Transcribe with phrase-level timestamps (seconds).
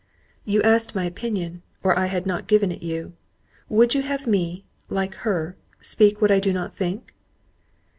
[0.45, 5.13] "You asked my opinion, or I had not given it you—would you have me, like
[5.13, 7.13] her, speak what I do not think?"